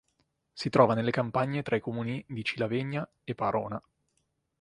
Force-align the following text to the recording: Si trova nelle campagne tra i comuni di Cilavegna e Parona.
Si 0.51 0.71
trova 0.71 0.95
nelle 0.95 1.11
campagne 1.11 1.61
tra 1.61 1.75
i 1.75 1.79
comuni 1.79 2.25
di 2.27 2.43
Cilavegna 2.43 3.07
e 3.23 3.35
Parona. 3.35 3.79